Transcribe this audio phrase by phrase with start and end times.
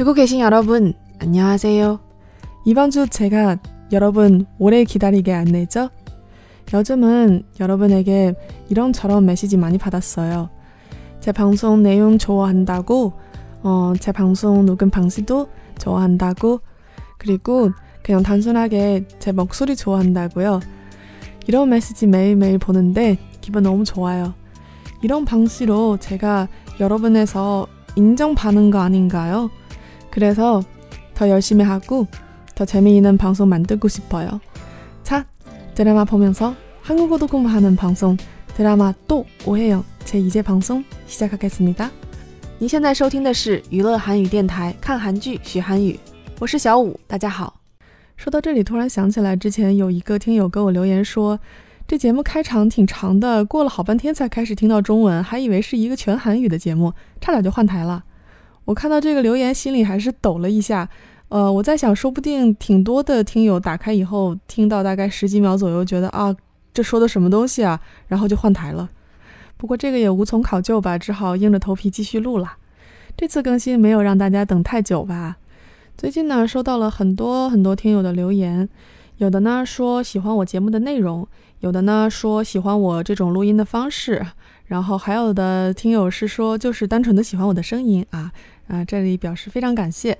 [0.00, 2.00] 듣고 계신 여러분, 안녕하세요.
[2.64, 3.58] 이번 주 제가
[3.92, 5.90] 여러분 오래 기다리게 안 내죠?
[6.72, 8.32] 요즘은 여러분에게
[8.70, 10.48] 이런저런 메시지 많이 받았어요.
[11.20, 13.12] 제 방송 내용 좋아한다고,
[13.62, 16.62] 어, 제 방송 녹음 방식도 좋아한다고,
[17.18, 17.70] 그리고
[18.02, 20.60] 그냥 단순하게 제 목소리 좋아한다고요.
[21.46, 24.32] 이런 메시지 매일매일 보는데 기분 너무 좋아요.
[25.02, 26.48] 이런 방식으로 제가
[26.80, 29.50] 여러분에서 인정받는 거 아닌가요?
[30.09, 30.63] 그래서
[31.13, 32.07] 더 열심히 하고
[32.55, 34.39] 더 재미있는 방송 만들고 싶어요.
[35.03, 35.25] 자,
[35.75, 38.17] 드라마 보면서 한국어도 공부하는 방송
[38.55, 41.91] 드라마 또 오해요 제2제 방송 시작하겠습니다.
[42.57, 45.99] 您现在收听的是娱乐韩语电台，看韩剧学韩语，
[46.39, 47.59] 我是小五，大家好。
[48.15, 51.37] 说到这里，突然想起来，之前有一个听友给我留言说，
[51.85, 58.05] 这节目开场挺长的，过了好半天才开始听到中文，还以为是一个全韩语的节目，差点就换台了。
[58.64, 60.88] 我看到这个留言，心里还是抖了一下。
[61.28, 66.34] 呃，我在想，说不定挺多的听友打开以后，听到大概十几秒左右，觉得啊，
[66.74, 68.90] 这说的什么东西啊，然后就换台了。
[69.56, 72.54] 不过这个也无从考究吧，只好硬着头皮继续录了。
[73.16, 75.36] 这次更新没有让大家等太久吧？
[75.96, 78.68] 最近呢，收到了很多很多听友的留言，
[79.18, 81.28] 有的呢说喜欢我节目的内容，
[81.60, 84.26] 有的呢说喜欢我这种录音的方式，
[84.70, 88.30] 然后还有的听友是说就是单纯的喜欢我的声音啊
[88.68, 88.84] 啊！
[88.84, 90.16] 这里表示非常感谢。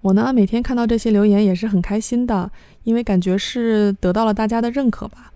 [0.00, 2.50] 我呢每天看到这些留言也是很开心的，
[2.82, 5.32] 因为感觉是得到了大家的认可吧。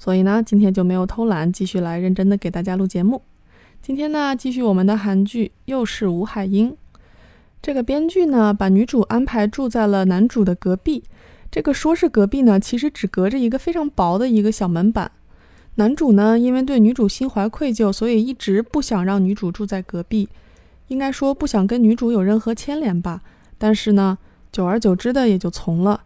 [0.00, 3.22] 所以呢，今天就没有偷懒，继续来认真的给大家录节目。
[3.80, 6.76] 今天呢，继续我们的韩剧，又是吴海英。
[7.62, 11.04] 这个编剧呢，把女主安排住在了男主的隔壁。
[11.52, 15.12] 这个说是隔壁呢，其实只隔着一个非常薄的一个小门板。
[15.78, 20.28] 男主呢，因为对女主心怀愧疚，所以一直不想让女主住在隔壁。
[20.88, 23.22] 应该说不想跟女主有任何牵连吧。
[23.56, 24.18] 但是呢，
[24.50, 26.02] 久而久之的也就从了。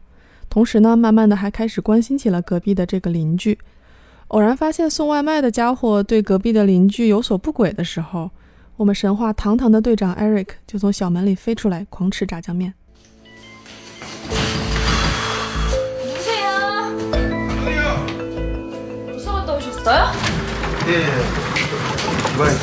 [0.51, 3.59] 同时呢，慢慢的还开始关心起了隔壁的这个邻居。
[4.29, 8.31] 偶然发现送外卖的家伙对隔壁的邻居有所不轨的时候。
[8.77, 12.75] 我们神话堂堂的队长 Eric 就从小门里飞出来，狂吃炸酱面。
[19.85, 21.25] 사갔다오셨어요예, 예.
[22.35, 22.57] 이번엔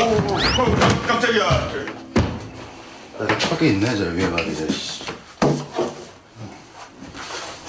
[0.00, 1.44] 오, 오, 깜, 깜짝이야.
[3.18, 5.04] 나도 턱에 있네 저 위에 말이야 씨.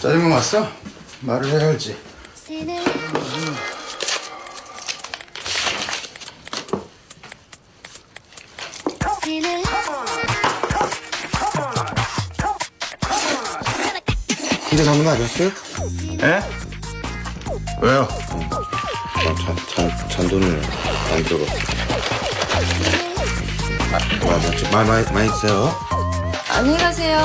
[0.02, 0.68] 짜증만 왔어?
[1.22, 1.98] 말을 해야지
[14.72, 15.48] 이제 잡는 거 아니었어요?
[15.48, 16.65] 에?
[17.82, 18.08] 왜요?
[19.36, 20.62] 잔, 잔, 잔돈을
[21.10, 21.52] 많이 들어가.
[24.22, 24.70] 아, 맞지.
[24.72, 25.72] 많이, 많이, 많이 있어요.
[26.50, 27.24] 안녕히 가세요.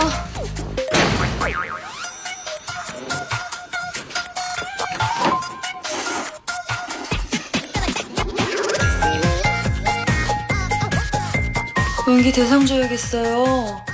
[12.08, 13.89] 연기 대상 줘야겠어요.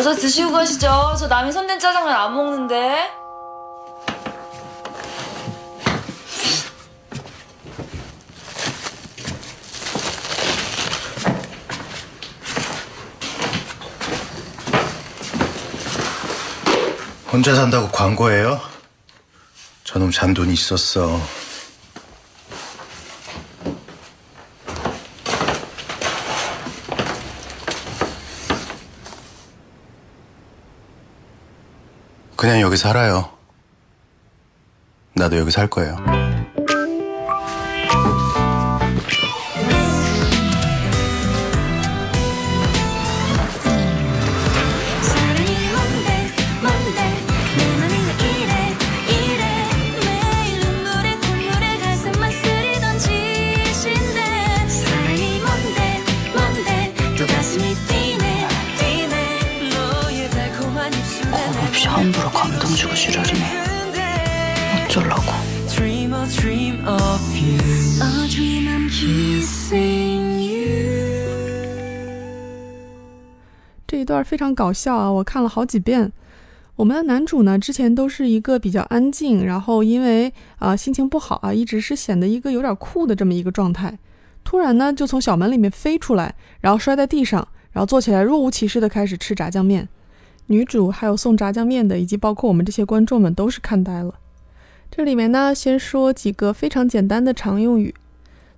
[0.00, 1.14] 맞아 드시고 가시죠.
[1.18, 3.10] 저 남이 손댄 짜장면 안 먹는데.
[17.30, 18.58] 혼자 산다고 광고해요?
[19.84, 21.20] 저놈 잔돈이 있었어
[32.40, 33.28] 그냥 여기 살아요.
[35.14, 36.29] 나도 여기 살 거예요
[66.20, 67.56] a dream of you
[68.02, 70.60] A dream I'm kissing you
[73.86, 76.12] 这一段非常搞笑啊，我看了好几遍。
[76.76, 80.28] 我们的男主呢，之前都是一个比较安静，然后因为
[80.58, 83.98] 啊、呃心情不好啊，一直是显得一个有点酷的这么一个状态。
[84.44, 89.88] 突然呢，就从小门里面飞出来，然后摔在地上，然后坐起来若无其事的开始吃炸酱面。
[90.48, 94.14] 女主还有送炸酱面的，以及包括我们这些观众们都是看呆了。
[94.91, 97.93] 这里面呢，先说几个非常简单的常用语。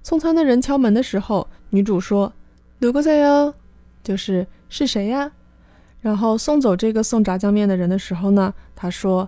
[0.04, 2.32] 送餐的人敲门的时候，女主说“
[2.80, 3.54] 누구세 요”，
[4.04, 5.32] 就是是谁呀？
[6.02, 9.28] 然后送走这个送炸酱面的人的时候呢，她说“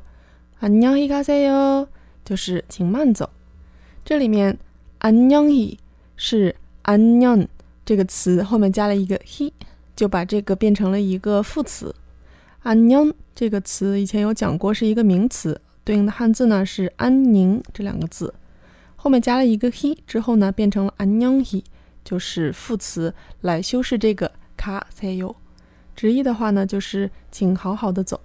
[0.62, 1.88] 안녕히가세 요”，
[2.24, 3.30] 就是请慢走。
[4.06, 4.58] 这里面“
[5.00, 5.78] 안녕히”
[6.16, 7.48] 是“안녕”
[7.84, 9.52] 这个词后面加了一个 “he”，
[9.96, 11.94] 就把这个变成了一个副词。“
[12.64, 15.60] 안녕”这个词以前有讲过，是一个名词。
[15.85, 18.35] 对应的汉字呢是安宁这两个字。
[18.97, 21.63] 后面加了一个 he 之后呢变成了 announce
[22.03, 25.35] 就是副词来修饰这个 cafe
[25.95, 28.19] 直译的话呢就是请好好的走。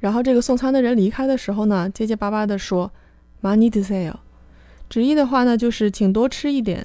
[0.00, 2.90] 然后这个送餐的人离开的时候呢结结巴巴的说
[3.40, 4.16] money to sell
[4.90, 6.84] 直译的话呢就是请多吃一点。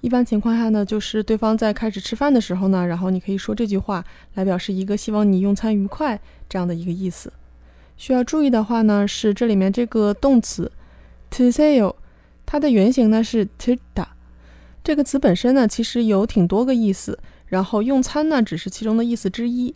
[0.00, 4.04] 一般情况下呢就是对方在开始吃饭的时候呢然后你可以说这句话
[4.34, 7.32] 来表示一个希望你用餐愉快这样的一个意思。
[7.96, 10.70] 需要注意的话呢，是这里面这个动词
[11.30, 11.94] to sail
[12.44, 14.06] 它的原型呢是 Tita
[14.82, 19.74] 这个词本身呢其实有挺多个意思，然后用餐呢只是其中的意思之一。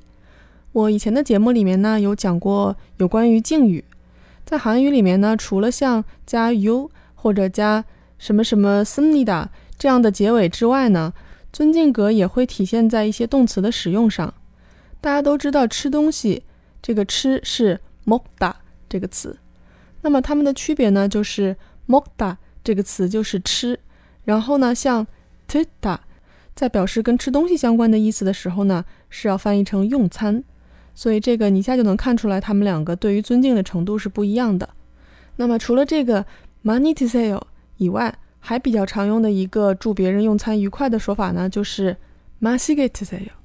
[0.73, 3.85] 我以前的节目里面呢，有讲过有关于敬语。
[4.45, 7.85] 在韩语里面呢，除了像加 U 或者加
[8.19, 11.15] 什么什么 s u n i d a 这样的结尾之外呢，
[11.53, 14.35] 尊敬格也会体现在一些动词的使用上。
[15.01, 16.43] 大家都知道吃东西，
[16.83, 17.81] 这个吃是。
[18.09, 18.55] mokda
[18.89, 19.39] 这个词。
[20.01, 21.55] 那么它们的区别呢，就是
[21.87, 23.79] mokda 这个词就是吃，
[24.25, 25.07] 然后呢，像
[25.47, 25.99] tita
[26.55, 30.43] 在表示跟吃东西相关的意思的时候呢，是要翻译成用餐。
[30.95, 34.69] 所以这个你一下就能看出来，他们两个对于尊敬的程度是不一样的。
[35.37, 36.27] 那么除了这个
[36.65, 37.47] mani to s e o
[37.77, 41.97] 以外，还比较常用的一个祝别人用餐愉快的说法呢，就是
[42.41, 43.38] masigetiseo。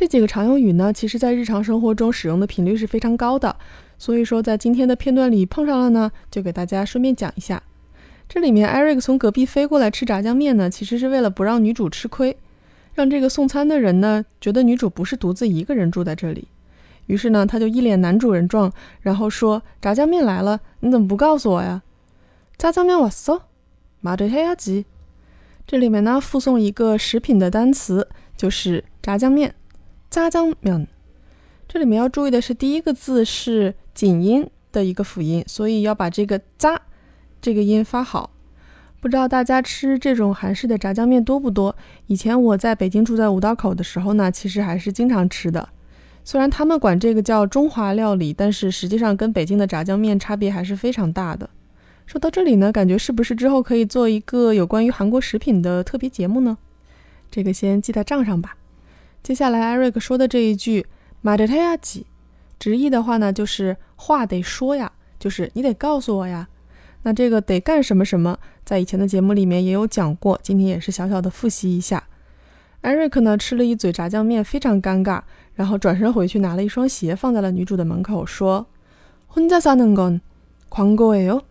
[0.00, 3.54] 这几个常用语呢，其实在日常生活中使用的频率是非常高的，
[3.98, 7.62] 所以说在今天的片段里碰上了呢，就给大家顺便讲一下。
[8.26, 12.34] 这里面艾瑞克从隔壁飞过来吃炸酱面呢，其实是为了不让女主吃亏，
[12.94, 16.48] 让这个送餐的人呢觉得女主不是独自一个人住在这里。
[17.04, 21.82] 于是呢，他就一脸男主人状，然后说：“炸酱面来了，你怎么不告诉我呀？”
[22.56, 23.42] 炸酱面왔어
[24.00, 24.86] 马德黑亚吉。
[25.66, 29.54] 这里面呢附送一个食品的单词，就是炸酱面。
[30.10, 30.88] 炸酱面，
[31.68, 36.82] 这里面要注意的是，第一个字是紧音的一个辅音，所以要把这个“炸”
[37.40, 38.30] 这个音发好。
[39.00, 41.76] 不知道大家吃这种韩式的炸酱面多不多？
[42.08, 45.68] 以前我在北京住在五道口的时候呢，其实还是经常吃的。
[46.24, 51.48] 虽然他们管这个叫中华料理，但是实际上跟北京的炸酱面差别还是非常大的。
[52.04, 56.58] 说到这里呢，感觉是不是之后可以做一个有关于韩国食品的特别节目呢？
[57.30, 58.56] 这个先记在账上吧。
[59.23, 60.85] 接下来，艾瑞克说的这一句“
[61.21, 62.05] 马德泰亚吉”，
[62.59, 66.47] 直译的话呢，就是话得说呀，就是你得告诉我呀。
[67.01, 72.03] 那这个得干什么什么，在以前的节目里面也有讲过，今天也是小小的复习一下。
[72.81, 75.21] 艾瑞克呢吃了一嘴炸酱面，非常尴尬，
[75.55, 78.67] 然后转身回去拿了一双鞋放在了女主的门口，说：“
[79.33, 81.41] 혼자사는건광고예 요。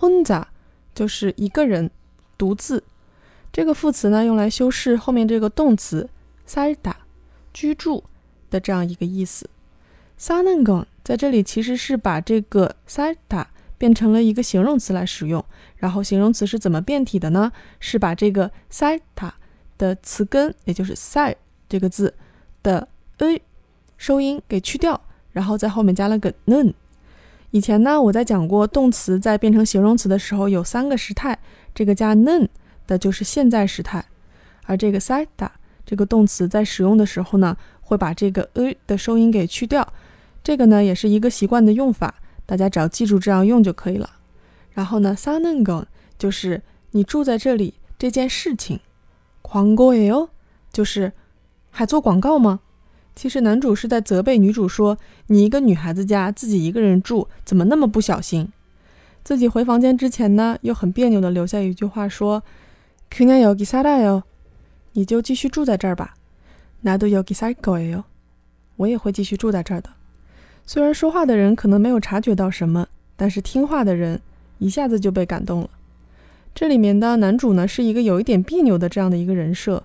[0.00, 0.44] 혼자
[0.94, 1.90] 就是一个人，
[2.38, 2.82] 独自。
[3.52, 6.08] 这个副词呢，用来修饰后面这个动词。”
[6.48, 6.94] 살다
[7.52, 8.04] 居住
[8.50, 9.48] 的这样一个意思。
[10.18, 13.46] 사는건在这里其实是把这个살다
[13.76, 15.44] 变成了一个形容词来使用。
[15.76, 17.52] 然后形容词是怎么变体的呢？
[17.78, 19.32] 是把这个살다
[19.76, 21.34] 的词根，也就是살
[21.68, 22.14] 这个字
[22.62, 23.42] 的 a
[23.98, 25.00] 收音给去掉，
[25.32, 26.72] 然后在后面加了个 는。
[27.50, 31.38] 以前呢，我在讲过动词在变成形容词的时候有三个时态，
[31.74, 32.48] 这个加는
[32.86, 34.04] 的就是现在时态，
[34.64, 35.50] 而这个살다
[35.88, 39.86] 这个动词在使用的时候呢，会把这个 a 的收音给去掉，
[40.42, 42.14] 这个呢也是一个习惯的用法，
[42.46, 44.10] 大家只要记住这样用就可以了。
[44.72, 45.84] 然后呢，사는 건
[46.18, 48.80] 就是你住在这里这件事情，
[49.42, 50.28] 광고예 요，
[50.72, 51.12] 就是
[51.70, 52.60] 还做广告吗？
[53.14, 54.98] 其实男主是在责备女主说，
[55.28, 58.48] 你一个女孩子家自己一个人住，怎么那么不小心？
[59.22, 62.42] 自己回房间之前呢，又很别扭的留下一句话说，
[63.10, 64.22] 그냥여기살아 요。
[64.92, 66.14] 你就继续住在这儿吧。
[66.84, 68.04] 나도여기살거예 요。
[68.76, 69.90] 我也会继续住在这儿的。
[70.66, 72.86] 虽然说话的人可能没有察觉到什么，
[73.16, 74.20] 但是听话的人
[74.58, 75.70] 一下子就被感动了。
[76.54, 79.82] 这里面的男主呢，是一个有一点别扭的这样的一个人设。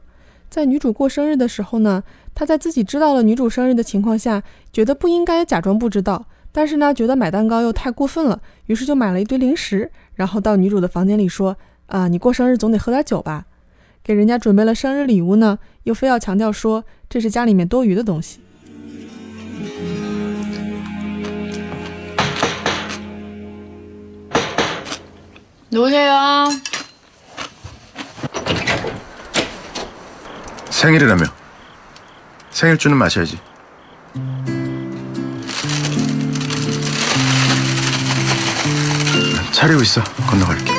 [0.49, 4.41] 在女主过生日的时候呢，他在自己知道了女主生日的情况下，
[4.73, 13.45] 觉得不应该假装不知道，但是呢，觉得买蛋糕又太过分了，于是就买了一堆零食，然后到女主的房间里说：“啊，你过生日总得喝点酒吧。”
[14.03, 18.39] 给人家准备了生日礼物呢，又非要强调说这是家里面多余的东西。
[25.71, 26.49] 누구세요?
[30.71, 31.25] 생일이라며.
[32.49, 33.37] 생일주는 마셔야지.
[39.51, 40.01] 차리고 있어.
[40.27, 40.72] 건너갈게.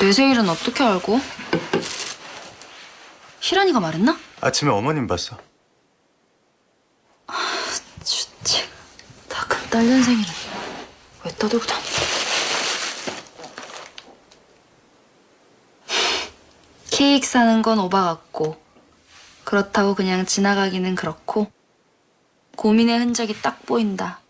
[0.00, 1.20] 내 생일은 어떻게 알고?
[3.40, 4.16] 희란이가 말했나?
[4.40, 5.36] 아침에 어머님 봤어.
[8.04, 8.68] 주책.
[9.28, 10.32] 다큰 딸년 생일은
[11.24, 11.89] 왜 떠들고 다니?
[17.00, 18.60] 케이크 사는 건 오바 같고
[19.44, 21.50] 그렇다고 그냥 지나가기는 그렇고
[22.56, 24.20] 고민의 흔적이 딱 보인다.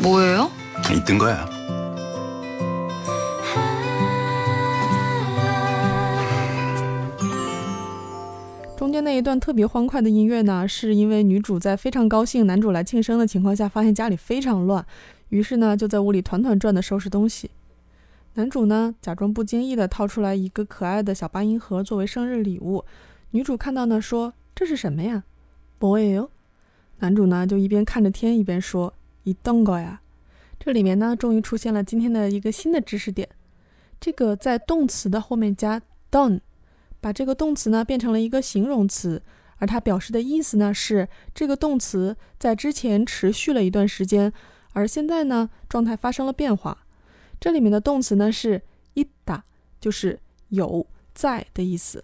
[0.00, 0.52] 뭐예요?
[0.92, 1.53] 있던 거야.
[9.04, 14.84] 那一段特别欢快的音乐呢，是因为女主在非常高兴男主来庆生的情况下，发现家里非常乱，
[15.28, 17.50] 于是呢就在屋里团团转的收拾东西。
[18.32, 22.82] 男主呢假装不经意的掏出来一个可爱的小八音盒作为生日礼物，
[23.32, 25.22] 女主看到呢说这是什么呀
[25.78, 26.30] ？Boy，哟
[27.00, 28.94] 男主呢就一边看着天一边说
[29.24, 30.00] 一动个呀。
[30.58, 33.28] 这里面呢终于出现了今天的一个新的知识点，
[34.00, 36.40] 这个在动词的后面加 done。
[37.04, 39.22] 把这个动词呢变成了一个形容词，
[39.58, 44.32] 而它表示的意思呢是这个动词在之前持续了一段时间，
[44.72, 46.86] 而现在呢状态发生了变化。
[47.38, 48.62] 这里面的动词呢是
[48.94, 49.44] 一打，
[49.78, 50.18] 就是
[50.48, 52.02] 有在的意思，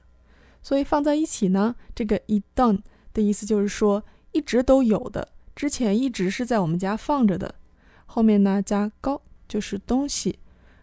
[0.60, 2.82] 所以放在一起呢，这个 i d o n
[3.14, 5.26] 的意思就是说一直都有的，
[5.56, 7.54] 之前一直是在我们家放着的，
[8.04, 10.38] 后面呢加高就是东西，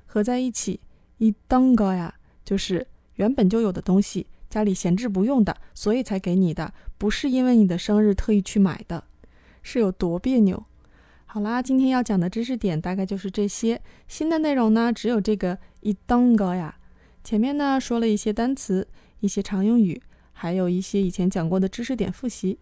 [0.07, 0.79] 合在一起
[1.19, 2.87] 一当高呀就是。
[3.17, 9.03] 原本就有的东西，家里闲置不用的，所以才给你的，不是因为你的生日特意去买的，
[9.61, 10.63] 是有多别扭？
[11.25, 16.73] 好啦，今天要讲的知识点大概就是这些，新的内容呢只有这个一当高呀。
[17.23, 18.87] 前面呢说了一些单词、
[19.19, 22.57] 一些常用语，还有一些以前讲过的知识点复习。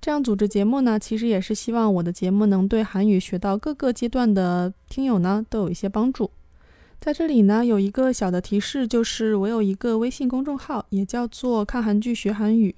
[0.00, 6.30] 这样组织节目呢，其实也是希望我的节目能对韩语学到各个阶段的听友呢都有一些帮助。
[7.00, 12.74] 在这里呢，有一个小的提示，就是我有一个微信公众号，也叫做“看韩剧学韩语”。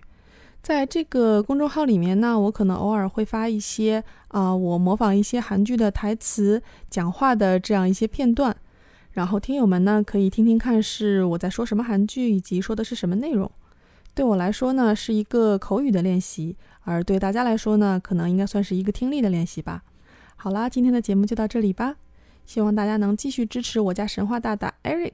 [0.62, 8.56] 在这个公众号里面呢，我可能偶尔会发一些啊，我模仿一些韩剧的台词、讲话的这样一些片段，
[9.10, 13.50] 然后听友们呢可以听听看是我在说什么韩剧，以及说的是什么内容。
[14.14, 19.82] 对我来说呢，是一个口语的练习，而对大家来说呢，可能应该算是一个听力的练习吧。
[20.36, 21.96] 好啦，今天的节目就到这里吧。
[22.45, 25.13] 希望大家能继续支持我家神话大大 Eric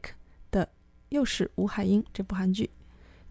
[0.51, 0.65] 的《
[1.09, 2.69] 又是吴海英》这部韩剧。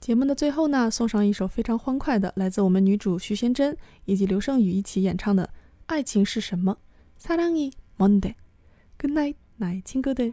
[0.00, 5.44] 节目的最后呢，送上一首非常欢快的，来自我们女主徐贤真以及刘胜宇一起演唱的《
[5.86, 6.76] 爱情是什么》。
[7.24, 8.34] 사랑이뭔 데？
[8.98, 10.32] Good night，나의친구 들。